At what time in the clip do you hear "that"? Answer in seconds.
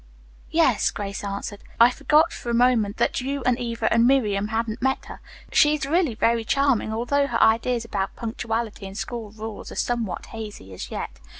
2.97-3.21